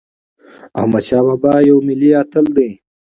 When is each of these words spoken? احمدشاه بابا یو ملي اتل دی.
احمدشاه 0.79 1.23
بابا 1.27 1.53
یو 1.69 1.77
ملي 1.87 2.09
اتل 2.21 2.45
دی. 2.55 2.69